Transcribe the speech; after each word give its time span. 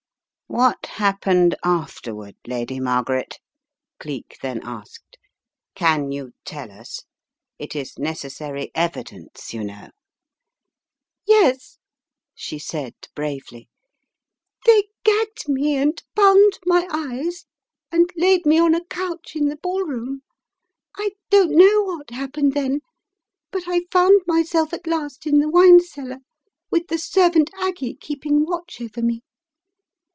"What 0.53 0.85
happened 0.85 1.55
afterward, 1.63 2.35
Lady 2.45 2.77
Margaret?" 2.81 3.39
Cleek 4.01 4.37
then 4.41 4.59
asked. 4.65 5.17
"Can 5.75 6.11
you 6.11 6.33
tell 6.43 6.69
us? 6.73 7.05
It 7.57 7.73
is 7.73 7.93
neces 7.93 8.33
sary 8.33 8.69
evidence, 8.75 9.53
you 9.53 9.63
know" 9.63 9.91
"Yes," 11.25 11.77
she 12.35 12.59
said, 12.59 12.95
bravely, 13.15 13.69
"they 14.65 14.89
gagged 15.05 15.47
me 15.47 15.77
and 15.77 16.03
bound 16.15 16.59
my 16.65 16.85
eyes 16.91 17.45
and 17.89 18.09
laid 18.17 18.45
me 18.45 18.59
on 18.59 18.75
a 18.75 18.83
couch 18.83 19.37
in 19.37 19.45
the 19.45 19.55
ball 19.55 19.85
room.... 19.85 20.21
I 20.97 21.11
don't 21.29 21.51
know 21.55 21.81
what 21.83 22.09
happened 22.09 22.51
then, 22.55 22.81
but 23.51 23.69
I 23.69 23.83
found 23.89 24.23
myself 24.27 24.73
at 24.73 24.85
last 24.85 25.25
in 25.25 25.39
the 25.39 25.47
wine 25.49 25.79
cellar 25.79 26.17
with 26.69 26.87
the 26.89 26.97
servant 26.97 27.49
Aggie 27.57 27.95
keeping 27.95 28.43
watch 28.43 28.81
over 28.81 29.01
me. 29.01 29.21